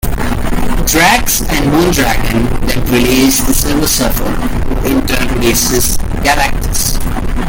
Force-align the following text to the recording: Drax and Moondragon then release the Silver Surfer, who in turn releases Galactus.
Drax 0.87 1.41
and 1.41 1.71
Moondragon 1.71 2.49
then 2.65 2.83
release 2.85 3.39
the 3.45 3.53
Silver 3.53 3.85
Surfer, 3.85 4.23
who 4.31 4.97
in 4.97 5.05
turn 5.05 5.27
releases 5.37 5.95
Galactus. 6.25 6.97